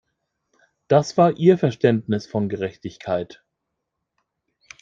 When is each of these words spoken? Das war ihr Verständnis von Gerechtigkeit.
Das 0.87 1.15
war 1.15 1.37
ihr 1.37 1.59
Verständnis 1.59 2.25
von 2.25 2.49
Gerechtigkeit. 2.49 3.43